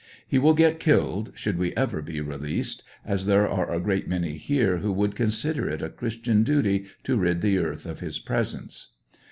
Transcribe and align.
He 0.27 0.39
will 0.39 0.55
get 0.55 0.79
killed, 0.79 1.31
should 1.35 1.59
we 1.59 1.75
ever 1.75 2.01
be 2.01 2.19
released, 2.21 2.81
as 3.05 3.27
there 3.27 3.47
are 3.47 3.71
a 3.71 3.79
great 3.79 4.07
many 4.07 4.35
here 4.35 4.77
who 4.77 4.91
would 4.91 5.15
con 5.15 5.29
sider 5.29 5.69
it 5.69 5.83
a 5.83 5.89
christian 5.89 6.41
duty 6.41 6.87
to 7.03 7.17
rid 7.17 7.41
the 7.41 7.59
earth 7.59 7.85
of 7.85 7.99
his 7.99 8.17
presence. 8.17 8.95